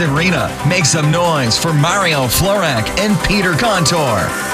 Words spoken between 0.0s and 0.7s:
Arena.